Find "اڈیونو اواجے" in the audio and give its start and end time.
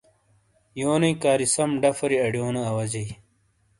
2.25-3.03